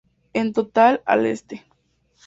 En 0.33 0.51
total, 0.53 1.03
Al 1.05 1.27
St. 1.27 1.63